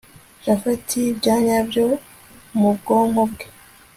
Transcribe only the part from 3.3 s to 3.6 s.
bwe